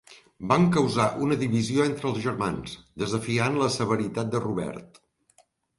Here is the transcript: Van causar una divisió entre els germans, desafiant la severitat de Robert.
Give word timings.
Van 0.51 0.63
causar 0.75 1.05
una 1.25 1.37
divisió 1.43 1.85
entre 1.91 2.09
els 2.13 2.19
germans, 2.25 2.75
desafiant 3.05 3.63
la 3.65 3.73
severitat 3.79 4.35
de 4.37 4.47
Robert. 4.49 5.05